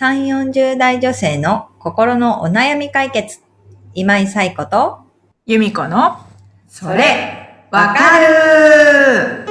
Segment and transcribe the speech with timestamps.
[0.00, 3.40] 3、40代女性の心のお悩み解決。
[3.94, 5.00] 今井彩子と、
[5.44, 6.18] 由美子の、
[6.68, 9.44] それ、わかる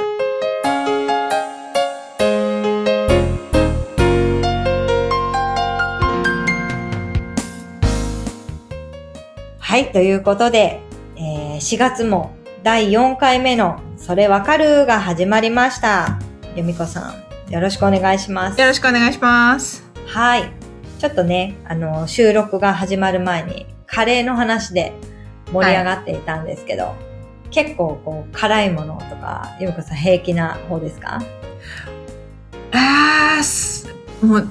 [9.58, 10.80] はい、ということで、
[11.16, 16.18] えー4月も第4回目のそれわかるが始まりました。
[16.56, 17.12] 由美子さ
[17.48, 18.58] ん、よろしくお願いします。
[18.58, 19.87] よろしくお願いします。
[20.08, 20.50] はい。
[20.98, 24.92] ちょっとね、あの、収録が始まる前に、カレーの話で
[25.52, 26.94] 盛り上がっていたんですけど、
[27.50, 31.20] 結構こう、辛いものとか、由美子さん平気な方ですか？
[32.72, 33.86] あーす、
[34.22, 34.48] もう、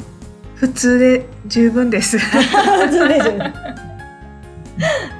[0.56, 2.18] 普通で十分です。
[2.92, 3.32] そうです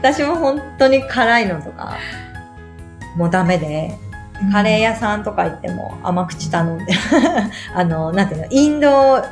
[0.02, 1.98] 私も本当に辛いのとか、
[3.16, 3.96] もうダメで、
[4.52, 6.94] カレー屋さんとか行っても甘口頼んで、
[7.74, 9.24] あの、なんていうの、インド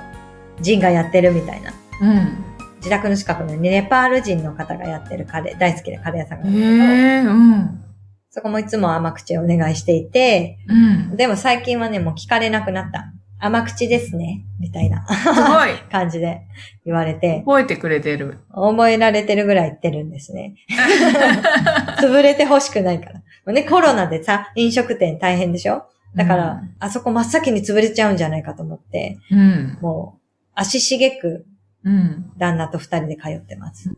[0.62, 1.72] 人がやってるみたいな。
[2.02, 2.38] うん。
[2.78, 7.82] 自宅の近くにネパール人の方がやってるカレー、大好きでカレー屋さんがあへるんだけど、えうん。
[8.30, 10.74] そこもいつも甘口をお願いしていて、う
[11.14, 11.18] ん。
[11.18, 13.12] でも最近はね、もう聞かれなくなった。
[13.38, 15.78] 甘口ですね、みたいなすごい。
[15.92, 16.42] 感じで
[16.86, 18.40] 言われて、覚えてくれてる。
[18.54, 20.56] 覚えられてるぐらい言ってるんですね。
[22.00, 23.14] 潰れて欲しくないから。
[23.16, 25.84] もうね、コロナでさ、飲食店大変でしょ？
[26.16, 29.78] だから、あそこ真っ先に潰れちゃうんじゃないかと思って、うん。
[29.82, 30.22] もう、
[30.56, 31.46] 足しげく
[31.86, 32.32] うん。
[32.38, 33.90] 旦那と二人で通ってます。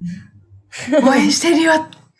[1.04, 1.74] 応援してるよ。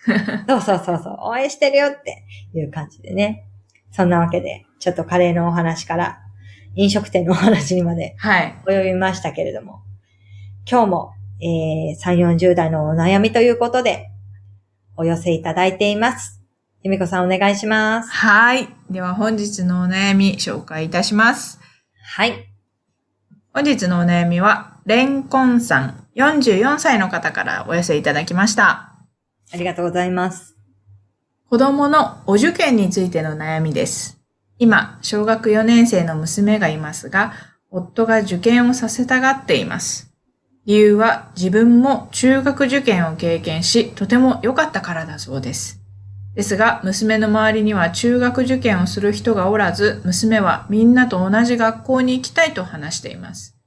[0.48, 3.46] そうそうそうそう、応援してるよっていう感じでね。
[3.92, 6.20] そんなわけで、ちょっとカレーのお話から、
[6.76, 8.56] 飲食店のお話にまではい。
[8.66, 9.82] 及びましたけれども、
[10.70, 14.10] 今日も、えー、3、40代のお悩みということで、
[14.96, 16.42] お寄せいただいています。
[16.84, 18.10] 由美子さんお願いします。
[18.10, 18.70] はい。
[18.90, 21.60] では本日のお悩み紹介いたします。
[22.04, 22.57] はい。
[23.58, 28.94] 本日のお悩みは、レンコンさん、44歳の方からお寄せいただきました。
[29.52, 30.56] ありがとうございます。
[31.50, 34.22] 子供のお受験についての悩みです。
[34.60, 37.34] 今、小学4年生の娘がいますが、
[37.72, 40.14] 夫が受験をさせたがっています。
[40.68, 45.82] 理由は自分も中学受験を経験し、とても良かったからだそうです。
[46.36, 53.58] ですが、娘の周りには中学受験をする人がおらず、娘はみんなと同じ学校に行きたいと話しています。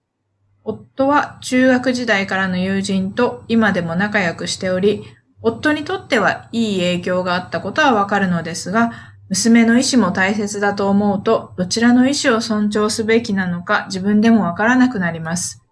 [0.62, 5.04] 夫は中学時代からの友人と今でも仲良くしており、
[5.42, 8.92] 夫にとってはいい影響があったことはわかるのですが、
[9.30, 15.62] 娘の意思も大切だと思うと、どちらの意思を尊重すべきなのか自分でもわからなくなります。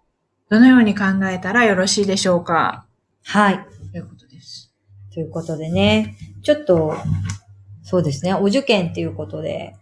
[0.49, 2.85] どのように考えたらよろしいでしょうか？
[3.25, 3.65] はい。
[3.91, 4.73] ということです。
[5.13, 6.95] ということでね、ちょっと、
[7.83, 9.75] そうですね、お受験っていうことで、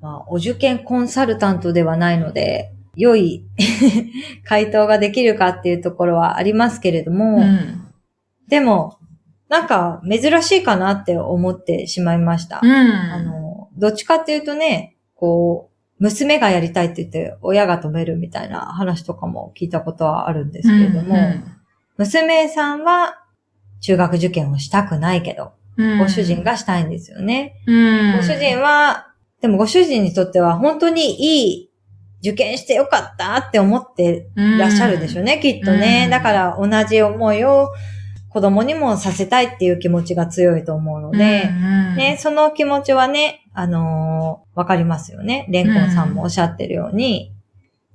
[0.00, 3.44] まあ、お受験コンサルタントではないので、良い
[4.44, 7.86] 回答ができるかっていうところはありますけれども、うん。
[8.48, 8.98] でも、
[9.48, 12.60] なんか珍しいかなって思ってしまいました。
[12.62, 12.70] うん。
[12.70, 21.16] あの、どっちかっていうとね、こう、娘がやりたいって言って親が止めるみたいな話とかも聞いたことはあるんですけれども、
[21.96, 23.22] 娘さんは
[23.80, 25.63] 中学受験をしたくないけど、うん
[25.98, 27.54] ご主人、がしたいんですよね。
[27.66, 29.08] うん、ご主人は、
[29.40, 31.70] でもご主人にとっては本当にいい
[32.20, 36.04] 受験してよかったって思っていらっしゃるでしょうね、きっとね。
[36.04, 37.70] うんだから同じ思いを
[38.30, 45.46] 子供にもさせたいっていう気持ちが強いと思うので、うんね、その気持ちはね、あのーわかりますよね。
[45.50, 47.33] レンコンさんもおっしゃってるように。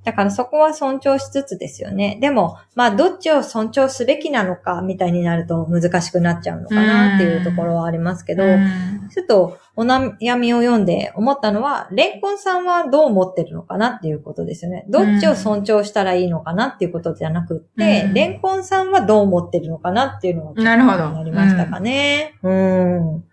[0.10, 2.18] だからそこは尊重しつつですよね。
[2.20, 14.86] でも、まあ、どっちを尊重すべきなのか、みたいになると難しくなっちゃうのかなっていうところはありますけど、うんちょっとお悩みを読んで思ったのは、レンコンさんはどう思ってるのかなっていうことですよね。
[14.90, 22.34] どっちを尊重したらいいのかなっていうことじゃなくって、うんレンコンさんはどう思ってるのかなっていうのがなるほどなりましたかね。
[22.42, 23.24] うん。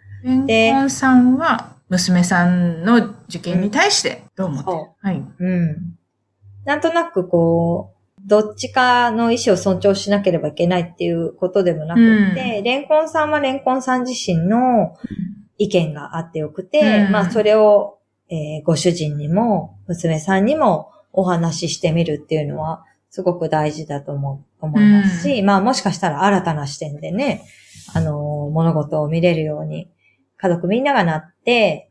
[0.47, 2.97] レンコンさんは娘さんの
[3.29, 5.25] 受験に対してどう思ってる、そはい。
[5.39, 5.97] うん。
[6.67, 7.97] なんとなくこう、
[8.27, 12.65] どっちかの意思を尊重しなければいけないっていうことでもなくって、うん。
[12.65, 14.97] レンコンさんはレンコンさん自身の
[15.59, 17.13] 意見があってよくて、うん。
[17.13, 17.99] まあそれを、
[18.29, 27.45] えーご主人にも娘さんにもお話ししてみるっていうのはすごく大事だと思う思いますし、まあもしかしたら新たな視点でね、
[27.95, 29.89] あのー物事を見れるように
[30.37, 31.91] 家族みんながなって、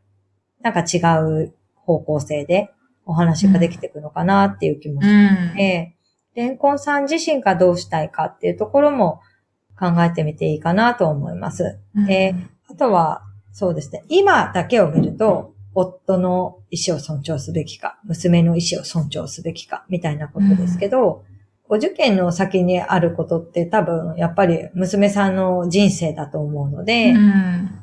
[0.60, 2.71] なんか違う方向性で
[3.06, 5.56] お話ができていくのかなっていう気もしうん。
[5.56, 5.96] て、
[6.36, 9.22] レンコンさん自身がどうしたいかっていうところも
[9.80, 11.80] 考えてみていいかなと思います。
[12.07, 12.36] で
[12.69, 13.22] あとは、
[13.52, 14.04] そうですね。
[14.10, 21.24] 今だけを見ると、夫の意思を尊重すべきか、娘の意思を尊重すべきか、みたいなことですけど、
[21.68, 27.80] お受験の先にあることって多分、やっぱり娘さんの人生だと思うので、うん。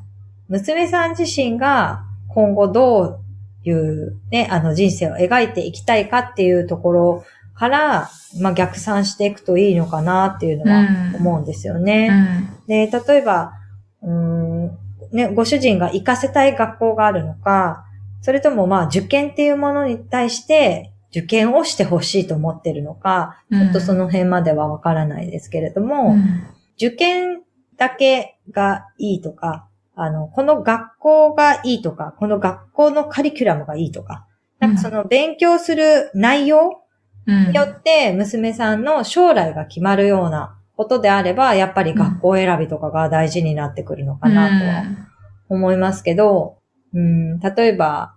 [0.49, 3.21] 娘さん自身が今後どう
[3.65, 7.25] いうね、あの人生を描いていきたいかっていうところ
[7.55, 8.11] から、
[8.41, 12.09] まあ逆算していくといいのかなっていうのはうん思うんですようね。
[12.09, 12.49] ん。
[12.67, 13.53] で、例えば、
[14.03, 14.79] うーん、
[15.13, 17.85] ね、ご主人が行かせたい学校があるのか、
[18.21, 26.43] それともまあ受験っていうものに対して受験をしてほしいと思ってるのか、ちょっとその辺まではわからないですけれども、うん
[26.77, 27.43] 受験
[27.77, 34.27] だけがいいとか、あの、この学校がいいとか、この学校のカリキュラムがいいとか、
[34.59, 36.79] なんかその勉強する内容
[37.27, 44.85] うんによって娘さんの将来が決まるようなことであれば、やっぱり学校選びとかが大事になってくるのかなとは
[45.49, 46.59] 思いますけど、
[46.95, 48.17] うん、例えば、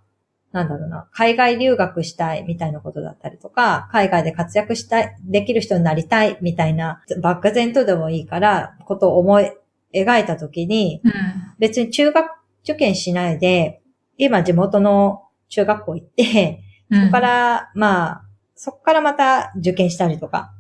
[0.52, 9.52] なんだろうな、海外留学したいみたいなことだったりとか、海外で活躍したい、できる人になりたいみたいな、漠然とでもいいから、ことを思い
[9.94, 11.12] 描いたときに、うん。
[11.60, 12.26] 別に中学
[12.64, 13.82] 受験しないで、
[14.18, 17.00] 今地元の中学校行って、うん。
[17.02, 18.22] そこから、まあ、
[18.56, 20.52] そこからまた受験したりとか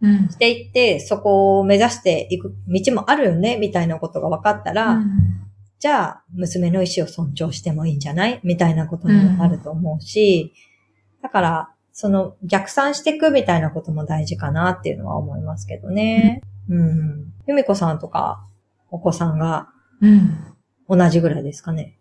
[0.00, 5.10] うん、していって、そこを目指していく道もあるよね、みたいなことが分かったら、うん
[5.78, 8.38] じゃあ、娘の意思を尊重してもいいんじゃない？
[8.44, 10.54] みたいなことにもなると思うし、
[11.20, 16.40] だから、その逆算していくみたいなことも大事かなっていうのは思いますけどね。
[16.68, 17.32] うん。
[17.48, 18.46] ゆみこさんとか、
[18.92, 19.70] お子さんが
[20.02, 20.36] うん。
[20.88, 21.98] 同じぐらいですかね。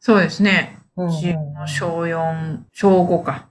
[0.00, 0.78] そうですね。
[0.96, 1.12] うん、
[1.66, 3.48] 小4、小5か。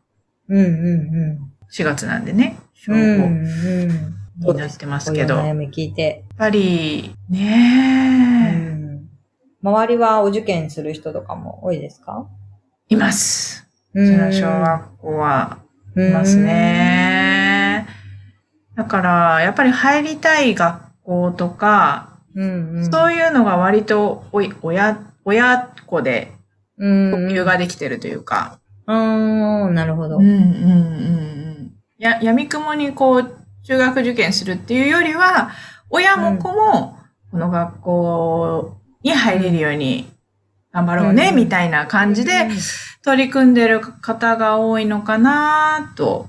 [0.50, 0.98] うんう
[1.38, 2.58] ん4月なんでね。
[2.74, 3.00] 小うん。
[3.00, 3.46] う5ん
[3.84, 4.54] うん。
[4.54, 5.38] になってますけど。
[5.38, 6.24] 悩み聞いて。
[6.38, 9.10] ぱり、うねん。
[9.64, 12.28] 周りはお受験する人とかも多いですか？
[12.90, 13.68] え、います。
[13.94, 15.60] ううちの小学校は
[15.96, 16.38] います。
[16.38, 17.88] ね。
[18.76, 22.92] だから、やっぱり入りたい学校とか、うんうん。
[22.92, 26.32] そういうのが割と、おい、親、親子で
[26.78, 27.12] うん。
[27.12, 30.18] 共有ができてるというか、うーん、なるほど。
[30.18, 31.08] うんうんうんう
[31.60, 31.72] ん。
[32.00, 35.52] や、闇雲にこう、中学受験するっていうよりは、
[35.90, 36.98] 親も子も、
[37.32, 40.10] この学校に入れるように
[40.74, 42.50] 頑張ろうね、うんみたいな感じで
[43.04, 46.28] 取り組んでる方が多いのかなと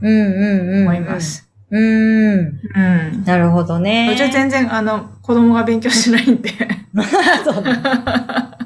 [0.00, 0.88] うんうんうん。
[0.88, 1.20] 思いま。
[1.20, 1.49] す。
[1.70, 2.38] うん。
[2.38, 2.80] う
[3.18, 3.24] ん。
[3.24, 4.10] なるほどね。
[4.12, 6.50] うちは全然、あの、子供が勉強しないんで、
[7.44, 8.58] そうだ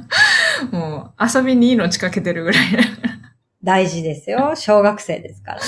[0.73, 2.65] もう遊びに命かけてるぐらい。
[3.63, 4.53] 大事ですよ。
[4.57, 5.63] 小学生ですからね。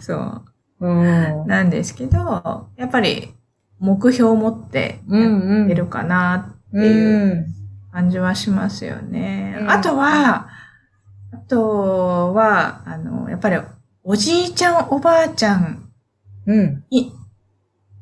[0.00, 0.42] そう。
[0.80, 1.46] うん。
[1.46, 3.32] なんですけど、やっぱり
[3.78, 5.68] 目標を持ってうんうん。
[5.68, 6.82] 出るかなってう。
[6.84, 7.46] いうん
[7.92, 9.56] 感じはしますよね。
[9.60, 10.48] うんあとは、
[11.32, 13.58] あとは、あの、やっぱり
[14.02, 15.90] おじいちゃんおばあちゃん
[16.46, 16.84] うん。
[16.90, 17.12] に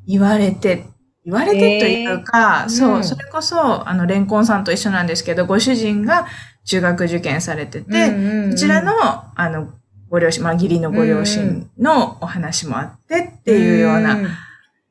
[0.07, 0.85] 言われて、
[1.25, 3.03] 言われてというか、えーそう、うん。
[3.03, 6.25] それこそ、あの、レンコンさんと一緒なんですけど、ご主人が
[6.65, 8.93] 中学受験されてて、でそちらの、
[9.35, 9.73] あの、
[10.09, 14.17] ご両親、まあ、義理のご両親のお話もあってっていうような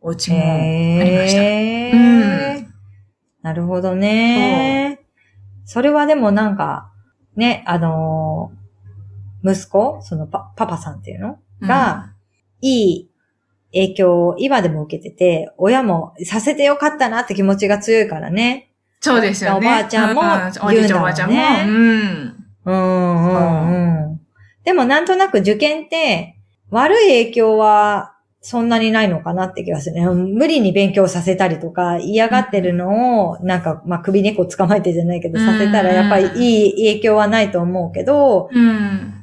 [0.00, 0.40] お家もあ
[1.04, 1.42] りました。
[1.42, 2.66] へうー。
[3.42, 5.00] なるほどね。
[5.66, 6.90] それはでもなんか、
[7.36, 8.60] ね、あのー
[9.42, 11.38] 息子そのパパパさんっていうの？
[11.62, 12.12] が、
[12.60, 13.09] いい
[13.72, 18.70] 影響を今でも受けてて、親もさせてよかったなって気持ちが強いからね。
[19.00, 19.66] そうですよね。
[19.66, 21.34] おばあちゃんもうおじいちゃんおばあちゃんも。
[21.34, 22.40] 言うん。
[22.66, 24.20] うんうんうん。
[24.64, 26.36] でもなんとなく受験って
[26.70, 30.06] 悪い影響はそんなにないのかなって気がするね。
[30.06, 39.19] 無理に勉強させたりとか嫌がってるのをなんかまあ首猫捕まえてじゃないけどうんさせたらやっぱりいい影響はないと思うけど、うん。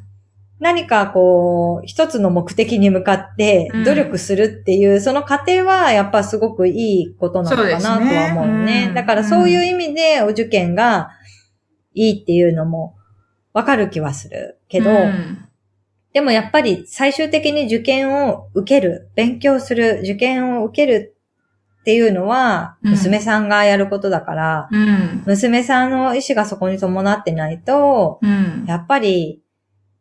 [0.59, 8.85] 何かこう一つの目的に向かってうん努力するっていう、その過程はやっぱすごくいいことなのかなとは思うねね。
[8.89, 11.09] うんだからそういう意味でお受験が
[11.93, 12.95] いいっていうのも
[13.53, 15.43] わかる気はするけど、うん
[16.13, 21.15] でもやっぱり最終的に受験を受ける、勉強する、受験を受ける
[21.81, 25.23] っていうのは、うん娘さんがやることだから、うん。
[25.27, 28.65] 娘さんの意思がそこに伴ってないと、うん。
[28.67, 29.43] やっぱり、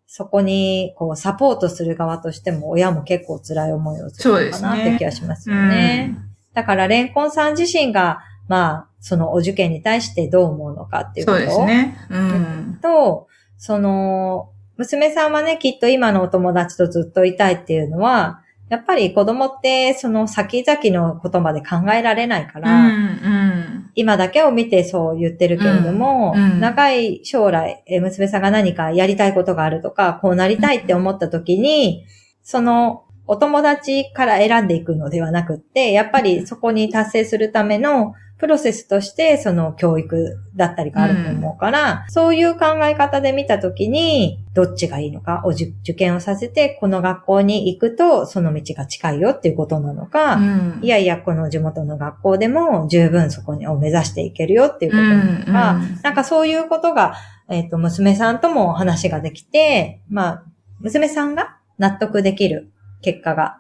[0.07, 6.17] そこに、こう、サポートする側としても、親も結構辛い思いをするのかなって気がしますよね。
[6.55, 11.97] だから、レンコンさん自身が、まあ、そのお受験に対してどう思うのかっていうこそうとですね。
[12.11, 12.79] うん。
[12.81, 13.27] と、
[13.59, 23.91] その、娘さんはね、きっと今のお友達とずっといたいっていうのは、やっぱり子供ってその先々のことまで考えられないかうら、ん。
[23.95, 32.05] 今だけを見てそう言ってるけれども、うんうん長い将来、えー娘さんが何かやりたいことがあるとか、こうなりたいって思った時に、
[32.43, 57.15] そのお友達から選んでいくのではなくって、やっぱりそこに達成するためのプロセスとして、その教育だったりがあると思うから、そういう考え方で見たときに、どっちがいいのか、お受受験をさせて、この学校に行くと、その道が近いよっていうことなのか、うんいやいや、この地元の学校でも十分そこにを目指していけるよっていうことなのか、うんなんかそういうことが、
[57.49, 60.45] えっ、と、娘さんとも話ができて、まあ、
[60.81, 63.59] 娘さんが納得できる結果が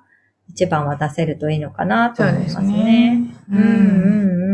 [0.48, 3.34] 一番は出せるといいのかなと思いますねね。。
[3.50, 4.45] ううんうんうんうん。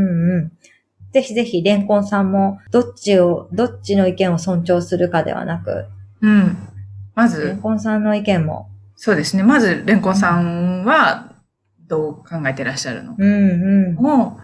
[1.12, 5.86] ぜひぜひ、レンコンさんも、どっちを、どっちの意見を尊重するかではなく、
[6.20, 6.56] うん。
[7.14, 9.42] まレンず、コンさんの意見も、そうですね。
[9.42, 11.32] まず、レンコンさんは、
[11.88, 14.06] どう考えてらっしゃるのかうんうん。
[14.06, 14.38] を、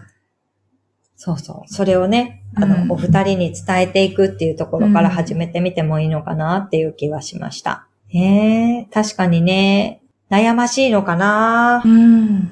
[1.15, 1.73] そうそう。
[1.73, 7.87] それをね、あの、うんお二人に伝えていくっていうところから始めてみてもいいのかなっていう気はしました。
[8.07, 12.51] へえ、確かにね、悩ましいのかな、うん。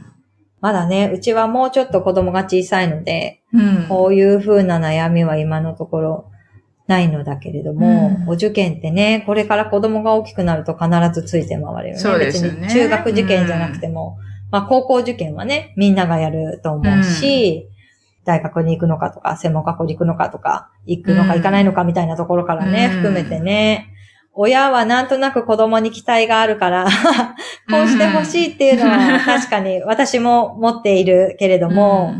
[0.60, 3.86] まだね、うちはもうちょっと子供が小さいので、うん。
[3.88, 6.32] こういう風な悩みは今のところ
[6.88, 8.30] ないのだけれども、うん。
[8.30, 12.00] お受験ってね、これから子供が大きくなると必ずついて回るよね。
[12.00, 12.62] そうですよね。
[12.62, 14.18] 別に中学受験じゃなくても、
[14.52, 17.70] まあ高校受験はね、みんながやると思うし、
[18.26, 22.92] 大学に行くのかとか、専門学校に行くのかとか、行くのかうん行かないのかみたいなところからね、うん。
[23.04, 23.94] 含めてね、
[24.40, 32.14] 親はなんとなく子供に期待があるから、こうしてほしいっていうのは 確かに私も持っているけれども、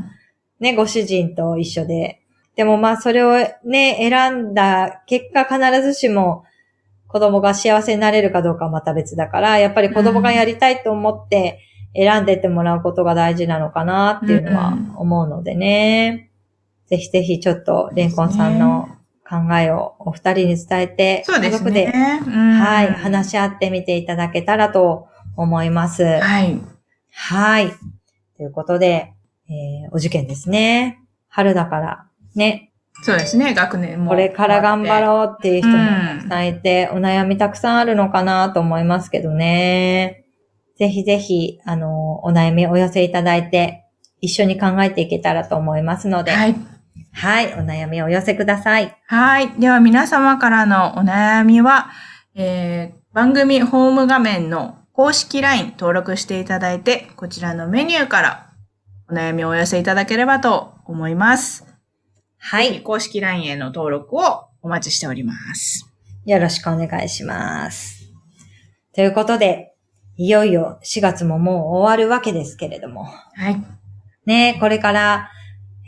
[0.60, 2.22] ね、ご主人と一緒で。
[2.56, 6.44] でもまあそれをね、選んだ結果必ずしも
[7.08, 11.60] 子供が幸せになれるかどうかはまた別だから、やっぱり子供がやりたいと思って
[11.96, 16.32] 選んでってもらうことが大事なのかなっていうのはうん思うのでね。
[16.88, 18.90] ぜひぜひちょっとレンコンさんの
[19.30, 22.22] 考えをお二人に伝えて、そうです家族で、ね。
[22.26, 26.04] うんはい、話し合ってみていただけたらと思います。
[26.04, 26.62] はい。
[27.12, 27.74] はい。
[28.38, 29.14] ということで、
[29.50, 31.00] えーお受験ですね。
[31.30, 32.68] 春だから、ね、
[33.04, 33.54] そうですね。
[33.54, 34.10] 学年も。
[34.10, 35.02] これから頑張う。
[35.02, 40.26] ろうっていう人もたくさんいて、お悩みたくさんあるのかなと思いますけどね。
[40.78, 43.86] ぜひぜひ、あの、お悩みお寄せいただいて、
[44.20, 46.56] 一緒に考えていけたらと思いますので、はい、
[47.18, 47.54] はい。
[47.54, 48.96] お悩みをお寄せください。
[49.08, 49.52] はい。
[49.60, 51.90] では皆様からのお悩みは、
[52.36, 58.54] えー番組ホーム画面の公式 LINE 登録していただいて、こちらのメニューから
[59.10, 61.66] お悩みをお寄せいただければと思います。
[62.38, 62.84] はい。
[62.84, 65.92] 公式 LINE への登録をお待ちしております。
[66.28, 68.08] よろしくお願いします。
[68.94, 69.74] ということで、
[70.16, 73.64] いよいよ4月ももう終わるわけですけれども、はい。
[74.28, 75.32] ね、これから、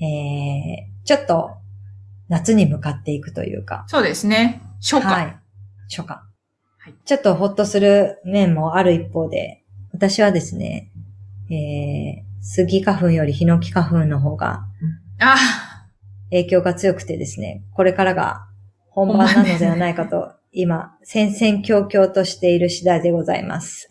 [0.01, 1.58] えー、ちょっと
[2.28, 4.62] 夏に向かっていくというか、そうですね。
[4.80, 5.08] 初夏。
[5.08, 5.39] はい。
[5.89, 6.13] 初夏。
[6.13, 10.92] はいちょっとほっとする面もある一方で、私はですね、
[11.50, 14.68] えー、杉花粉よりヒノキ花粉の方が
[15.20, 15.36] あ、
[16.30, 18.46] 影響が強くてですね、これからが
[18.92, 23.89] 本番なのではないかと、今、戦々恐々としている次第でございます。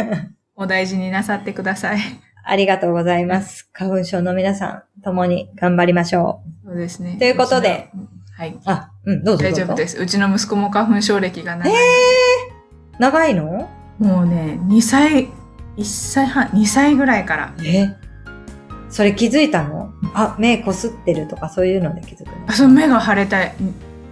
[0.54, 1.98] お大事になさってください。
[2.44, 3.68] ありがとうございます。
[3.72, 6.68] 花粉症の皆さん、共に頑張りましょう。
[6.68, 7.16] そうですね。
[7.18, 7.90] ということで。
[8.36, 8.58] はい。
[8.64, 9.60] あ、うん、どうぞどうぞ。
[9.62, 9.98] 大丈夫です。
[9.98, 11.74] うちの息子も花粉症歴が長い。
[12.98, 13.68] 長いの？
[13.98, 15.28] もうね、2歳、
[15.76, 17.54] 1歳半、2歳ぐらいから。
[17.64, 17.88] え？
[18.90, 19.92] それ気づいたの？
[20.14, 22.32] あ、目こすってるとかそういうので気づくの？
[22.46, 23.54] あ、そう、目が腫れたい。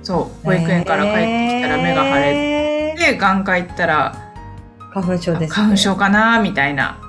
[0.02, 4.32] そう、保育園から帰ってきたら目が腫れれて、眼科行ったら、
[4.92, 5.48] 花粉症です、ね。
[5.48, 7.00] 花粉症かなみたいな。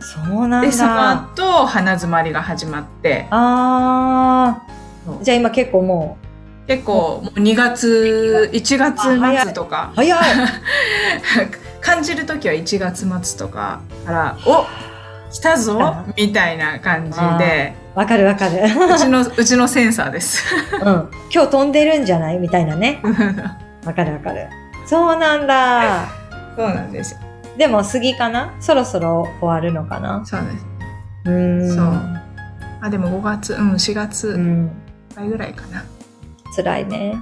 [0.00, 1.10] そうなんで、そのだ。
[1.34, 4.62] 後、鼻詰まりが始まって、あ
[5.04, 5.22] そうー。
[5.22, 6.16] じゃあ今結構も
[6.66, 9.02] 結構、もう2月、1月
[9.44, 10.20] 末とかう、、早い
[11.80, 14.66] 感じるときは1月末とかから、お
[15.32, 18.56] 来たぞみたいな感じで、わかるわかる。
[18.64, 20.44] うちの、うちのセンサーです。
[20.82, 21.08] うん。
[21.32, 22.38] 今日飛んでるんじゃない？
[22.38, 23.00] みたいなね。
[23.84, 24.46] わかるわかる。
[24.86, 26.06] そうなんだ。
[26.56, 27.18] そうなんですよ。
[27.58, 28.54] でも杉かな？
[28.60, 30.24] そろそろ終わるのかな？
[30.24, 30.66] そうです。
[31.26, 31.74] うーん。
[31.74, 32.22] そう
[32.80, 34.70] あ、でも5月、うん、4月うん。
[35.28, 35.84] ぐらいかな。
[36.54, 37.16] 辛いね。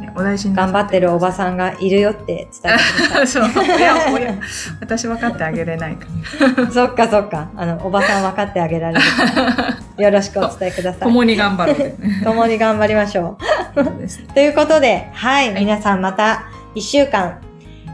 [0.00, 2.72] ね、お大事頑張ってるおばさんがいるよって伝
[3.16, 3.26] えて。
[3.26, 4.34] そう、親、親。
[4.80, 6.06] 私分かってあげれないか
[6.70, 7.48] そっかそっか。
[7.56, 9.76] あの、おばさん分かってあげられるから。
[10.04, 11.00] よろしくお伝えください。
[11.00, 12.20] 共に頑張ろうでね。
[12.22, 13.38] 共に頑張りましょ
[13.74, 13.86] そう。
[14.34, 17.40] ということで、はい、はい皆さんまた一週間、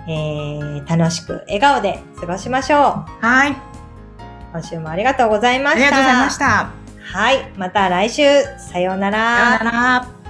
[0.07, 2.81] えー、楽しく笑顔で過ごしましょう。
[3.25, 3.57] はい。
[4.53, 5.87] 今週もありがとうございました。
[5.87, 6.71] ありがとうございました。
[7.13, 8.23] はい、また来週、
[8.59, 10.24] さようなさようなら。